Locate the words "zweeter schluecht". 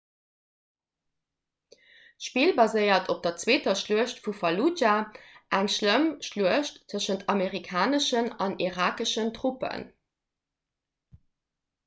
3.43-4.21